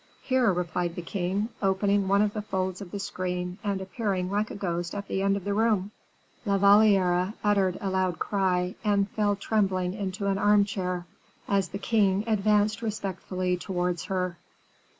[0.23, 4.49] "Here," replied the king, opening one of the folds of the screen, and appearing like
[4.49, 5.91] a ghost at the end of the room.
[6.43, 11.05] La Valliere uttered a loud cry, and fell trembling into an armchair,
[11.47, 14.37] as the king advanced respectfully towards her.